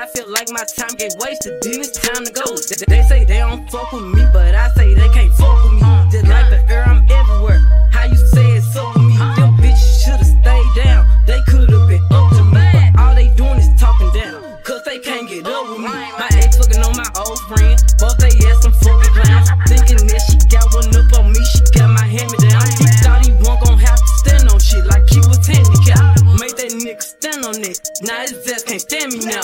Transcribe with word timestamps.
I 0.00 0.06
feel 0.06 0.30
like 0.30 0.48
my 0.50 0.62
time 0.62 0.94
get 0.94 1.14
wasted. 1.18 1.58
Then 1.60 1.80
it's 1.82 1.98
time 1.98 2.24
to 2.24 2.30
go. 2.30 2.46
They 2.86 3.02
say 3.02 3.24
they 3.24 3.38
don't 3.42 3.68
fuck 3.68 3.90
with 3.90 4.06
me, 4.06 4.22
but 4.32 4.54
I 4.54 4.70
say 4.78 4.94
they 4.94 5.08
can't 5.08 5.34
fuck 5.34 5.58
with 5.64 5.72
me. 5.74 5.82
Just 6.06 6.28
like 6.30 6.50
the 6.54 6.62
air, 6.70 6.84
I'm 6.86 7.02
everywhere. 7.10 7.58
How 7.90 8.06
you 8.06 8.14
say 8.30 8.46
it's 8.54 8.72
so 8.72 8.86
with 8.94 9.02
me? 9.02 9.18
Them 9.18 9.58
bitches 9.58 10.06
should've 10.06 10.22
stayed 10.22 10.70
down. 10.78 11.02
They 11.26 11.42
could've 11.50 11.88
been 11.90 11.98
up 12.14 12.30
to 12.30 12.44
me, 12.46 12.62
but 12.70 12.94
all 13.02 13.14
they 13.16 13.34
doing 13.34 13.58
is 13.58 13.74
talking 13.74 14.06
down. 14.14 14.38
Cause 14.62 14.84
they 14.84 15.00
can't 15.00 15.28
get 15.28 15.44
up 15.50 15.66
with 15.66 15.82
me. 15.82 15.90
My 15.90 16.30
ex 16.38 16.62
looking 16.62 16.78
on 16.78 16.94
my 16.94 17.10
old 17.18 17.40
friend, 17.50 17.74
both 17.98 18.18
they 18.22 18.30
ass 18.46 18.62
some 18.62 18.78
fucking 18.78 19.12
clowns. 19.18 19.50
Thinking 19.66 20.06
that 20.06 20.22
she 20.30 20.38
got 20.46 20.70
one 20.78 20.94
up 20.94 21.10
on 21.18 21.34
me, 21.34 21.42
she 21.42 21.58
got 21.74 21.90
my 21.90 22.06
hand 22.06 22.30
me 22.30 22.38
down. 22.46 22.62
He 22.78 22.86
thought 23.02 23.26
he 23.26 23.34
won't 23.42 23.66
gon' 23.66 23.82
have 23.82 23.98
to 23.98 24.12
stand 24.22 24.46
on 24.46 24.62
shit 24.62 24.86
like 24.86 25.10
he 25.10 25.18
was 25.26 25.42
handicapped. 25.42 26.22
Made 26.38 26.54
that 26.54 26.70
nigga 26.70 27.02
stand 27.02 27.42
on 27.42 27.58
it. 27.66 27.82
Now 28.06 28.22
his 28.22 28.46
ass 28.46 28.62
can't 28.62 28.78
stand 28.78 29.10
me 29.10 29.26
now 29.26 29.42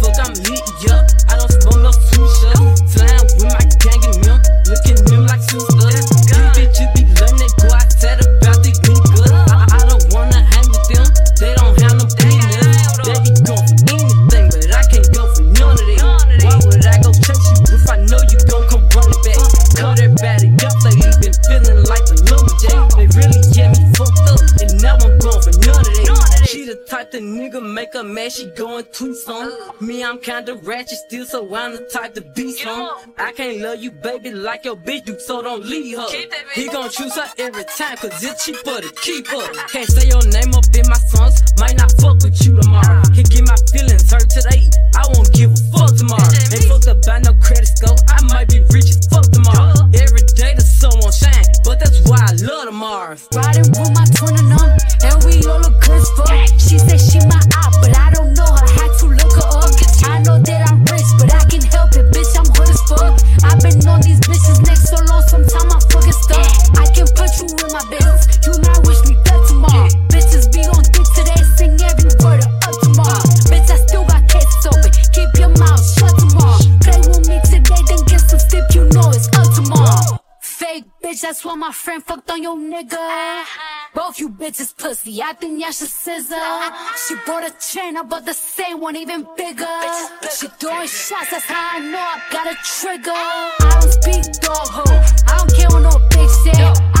fuck, 0.00 0.16
I'm 0.20 0.34
lit, 0.44 0.64
yup. 0.84 1.04
I 1.28 1.36
don't 1.36 1.52
smoke 1.62 1.80
no 1.82 1.90
swisher. 1.90 2.54
Flying 2.92 3.26
with 3.36 3.48
my 3.48 3.64
gang 3.80 4.02
and 4.04 4.18
them, 4.24 4.38
looking 4.68 4.98
them 5.08 5.26
like 5.26 5.42
sisters. 5.42 6.04
These 6.26 6.50
bitches 6.56 6.90
be 6.94 7.02
learning, 7.16 7.40
they 7.40 7.50
go 7.60 7.68
outside 7.72 8.20
about 8.20 8.58
these 8.62 8.80
niggas. 8.84 9.24
I, 9.48 9.64
I 9.68 9.80
don't 9.88 10.04
wanna 10.12 10.40
hang 10.42 10.68
with 10.68 10.86
them, 10.92 11.06
they 11.40 11.52
don't 11.56 11.74
have 11.80 11.96
no 12.00 12.06
business. 12.18 12.92
They 13.04 13.16
be 13.24 13.32
going 13.44 13.64
for 13.64 13.78
anything, 13.94 14.46
but 14.52 14.68
I 14.74 14.82
can't 14.90 15.08
go 15.12 15.22
for 15.32 15.44
none 15.56 15.76
of 15.76 15.86
that. 15.86 16.44
Why 16.44 16.54
would 16.66 16.84
I 16.84 16.96
go 17.00 17.10
chase 17.12 17.46
you 17.52 17.76
if 17.76 17.86
I 17.88 17.96
know 18.04 18.20
you 18.28 18.38
gon' 18.48 18.64
come 18.68 18.84
running 18.92 19.22
back? 19.24 19.40
Cut 19.76 20.00
everybody 20.00 20.48
up, 20.64 20.74
they 20.84 20.96
been 21.20 21.36
feeling 21.46 21.80
like 21.84 22.06
a 22.12 22.16
lumberjack. 22.28 22.96
They 22.96 23.06
really 23.16 23.42
get 23.52 23.72
me 23.76 23.82
fucked 23.96 24.24
up, 24.28 24.40
and 24.60 24.72
now 24.82 24.96
I'm 25.00 25.14
going 25.20 25.42
for 25.44 25.54
none 25.64 25.84
of 25.84 25.94
that. 26.04 26.15
She 26.46 26.64
the 26.64 26.76
type 26.88 27.10
the 27.10 27.18
nigga 27.18 27.60
make 27.60 27.94
her 27.94 28.04
mad, 28.04 28.30
she 28.30 28.46
going 28.50 28.84
tweet 28.92 29.16
some. 29.16 29.52
Me, 29.80 30.04
I'm 30.04 30.18
kinda 30.18 30.54
ratchet 30.54 30.98
still, 31.06 31.26
so 31.26 31.54
I'm 31.54 31.72
the 31.72 31.88
type 31.92 32.14
to 32.14 32.20
be 32.20 32.52
some. 32.52 32.90
I 33.18 33.32
can't 33.32 33.60
love 33.60 33.80
you, 33.80 33.90
baby, 33.90 34.30
like 34.30 34.64
your 34.64 34.76
bitch 34.76 35.04
do, 35.06 35.18
so 35.18 35.42
don't 35.42 35.64
leave 35.64 35.98
her. 35.98 36.06
Keep 36.08 36.30
that 36.30 36.46
bitch. 36.46 36.52
He 36.52 36.68
gon' 36.68 36.90
choose 36.90 37.14
her 37.16 37.26
every 37.38 37.64
time, 37.64 37.96
cause 37.96 38.22
it's 38.22 38.44
cheaper 38.44 38.80
to 38.80 38.92
keep 39.02 39.26
her. 39.26 39.52
Can't 39.68 39.90
say 39.90 40.08
your 40.08 40.24
name 40.28 40.54
up 40.54 40.64
in 40.72 40.88
my 40.88 40.98
songs, 41.10 41.42
I've 63.56 63.62
been 63.62 63.88
on 63.88 64.02
these 64.02 64.20
bitches 64.20 64.60
neck 64.66 64.76
so 64.76 65.00
long, 65.08 65.22
sometimes 65.22 65.72
I 65.72 65.80
fucking 65.88 66.12
stuck. 66.12 66.44
I 66.76 66.84
can 66.92 67.08
put 67.16 67.32
you 67.40 67.48
in 67.48 67.72
my 67.72 67.80
business. 67.88 68.28
You 68.44 68.52
might 68.60 68.84
wish 68.84 69.00
me 69.08 69.16
dead 69.24 69.40
tomorrow. 69.48 69.88
Bitches 70.12 70.52
be 70.52 70.60
on 70.68 70.84
dick 70.92 71.08
today, 71.16 71.40
sing 71.56 71.72
every 71.80 72.12
word 72.20 72.44
of 72.44 72.52
up 72.68 72.76
tomorrow. 72.84 73.24
Bitch, 73.48 73.70
I 73.72 73.76
still 73.88 74.04
got 74.04 74.28
cases 74.28 74.66
open. 74.68 74.92
Keep 74.92 75.40
your 75.40 75.48
mouth 75.56 75.80
shut 75.80 76.12
tomorrow. 76.20 76.60
Play 76.84 77.00
with 77.08 77.24
me 77.32 77.40
today, 77.48 77.80
then 77.88 78.04
get 78.04 78.20
some 78.28 78.38
stip. 78.38 78.64
You 78.74 78.92
know 78.92 79.08
it's 79.08 79.32
up 79.32 79.48
tomorrow. 79.54 80.20
Fake 80.42 80.84
bitch, 81.02 81.22
that's 81.22 81.42
why 81.42 81.54
my 81.54 81.72
friend 81.72 82.04
fucked 82.04 82.30
on 82.30 82.42
your 82.42 82.56
nigga. 82.56 83.75
Both 83.96 84.20
you 84.20 84.28
bitches 84.28 84.76
pussy, 84.76 85.22
I 85.22 85.32
think 85.32 85.58
y'all 85.58 85.70
should 85.70 85.88
scissor. 85.88 86.36
She 87.08 87.14
bought 87.26 87.48
a 87.48 87.54
chain, 87.58 87.96
I 87.96 88.02
bought 88.02 88.26
the 88.26 88.34
same 88.34 88.78
one, 88.78 88.94
even 88.94 89.26
bigger. 89.38 89.66
She 90.38 90.48
throwing 90.48 90.86
shots, 90.86 91.30
that's 91.30 91.46
how 91.46 91.76
I 91.76 91.80
know 91.80 91.98
I 91.98 92.20
got 92.30 92.46
a 92.46 92.56
trigger. 92.62 93.10
I 93.10 93.78
don't 93.80 93.90
speak 93.90 94.40
dog 94.42 94.68
ho, 94.68 94.84
I 95.28 95.38
don't 95.38 95.54
care 95.56 95.68
what 95.70 95.80
no 95.80 95.98
bitch 96.10 96.84
say. 96.84 96.95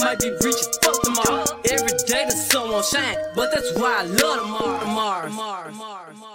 Might 0.00 0.18
be 0.20 0.30
rich 0.30 0.54
as 0.54 0.78
fuck 0.82 1.00
tomorrow. 1.02 1.44
Every 1.70 1.96
day 2.06 2.24
the 2.26 2.32
sun 2.32 2.70
won't 2.70 2.84
shine, 2.84 3.16
but 3.34 3.50
that's 3.52 3.74
why 3.74 4.00
I 4.00 4.02
love 4.02 4.40
tomorrow. 4.40 4.80
tomorrow. 4.80 5.28
tomorrow. 5.28 5.68
tomorrow. 5.68 6.04
tomorrow. 6.12 6.27